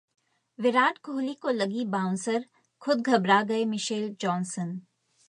[0.59, 2.45] विराट कोहली को लगी बाउंसर,
[2.81, 4.79] खुद घबरा गए मिशेल जॉनसन